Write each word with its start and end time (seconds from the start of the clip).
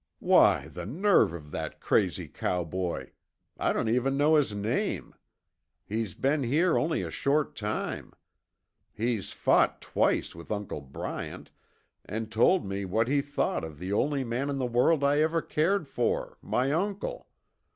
"Why, 0.17 0.67
the 0.67 0.87
nerve 0.87 1.31
of 1.31 1.51
that 1.51 1.79
crazy 1.79 2.27
cowboy! 2.27 3.11
I 3.59 3.71
don't 3.71 3.87
even 3.87 4.17
know 4.17 4.33
his 4.33 4.51
name. 4.51 5.13
He's 5.85 6.15
been 6.15 6.41
here 6.41 6.75
only 6.75 7.03
a 7.03 7.11
short 7.11 7.55
time; 7.55 8.13
he's 8.91 9.31
fought 9.31 9.79
twice 9.79 10.33
with 10.33 10.51
Uncle 10.51 10.81
Bryant, 10.81 11.51
and 12.03 12.31
told 12.31 12.65
me 12.65 12.83
what 12.83 13.07
he 13.09 13.21
thought 13.21 13.63
of 13.63 13.77
the 13.77 13.93
only 13.93 14.23
man 14.23 14.49
in 14.49 14.57
the 14.57 14.65
world 14.65 15.03
I 15.03 15.19
ever 15.21 15.39
cared 15.39 15.87
for, 15.87 16.39
my 16.41 16.71
uncle. 16.71 17.27